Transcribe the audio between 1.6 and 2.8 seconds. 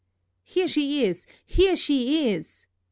she is!"